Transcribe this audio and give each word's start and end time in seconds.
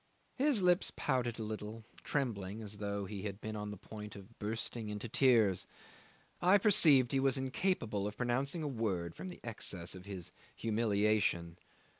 His 0.33 0.63
lips 0.63 0.91
pouted 0.95 1.37
a 1.37 1.43
little, 1.43 1.83
trembling 2.03 2.59
as 2.63 2.77
though 2.77 3.05
he 3.05 3.21
had 3.21 3.39
been 3.39 3.55
on 3.55 3.69
the 3.69 3.77
point 3.77 4.15
of 4.15 4.39
bursting 4.39 4.89
into 4.89 5.07
tears. 5.07 5.67
I 6.41 6.57
perceived 6.57 7.11
he 7.11 7.19
was 7.19 7.37
incapable 7.37 8.07
of 8.07 8.17
pronouncing 8.17 8.63
a 8.63 8.67
word 8.67 9.13
from 9.13 9.29
the 9.29 9.39
excess 9.43 9.93
of 9.93 10.05
his 10.05 10.31
humiliation. 10.55 11.59